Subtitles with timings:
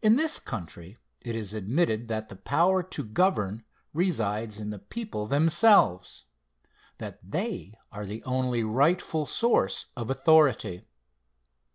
[0.00, 5.26] IN this country it is admitted that the power to govern resides in the people
[5.26, 6.24] themselves;
[6.96, 10.86] that they are the only rightful source of authority.